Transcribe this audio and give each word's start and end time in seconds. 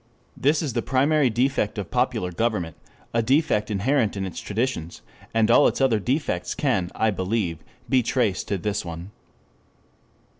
This 0.35 0.63
is 0.63 0.73
the 0.73 0.81
primary 0.81 1.29
defect 1.29 1.77
of 1.77 1.91
popular 1.91 2.31
government, 2.31 2.75
a 3.13 3.21
defect 3.21 3.69
inherent 3.69 4.17
in 4.17 4.25
its 4.25 4.39
traditions, 4.39 5.03
and 5.31 5.51
all 5.51 5.67
its 5.67 5.79
other 5.79 5.99
defects 5.99 6.55
can, 6.55 6.89
I 6.95 7.11
believe, 7.11 7.59
be 7.87 8.01
traced 8.01 8.47
to 8.47 8.57
this 8.57 8.83
one. 8.83 9.11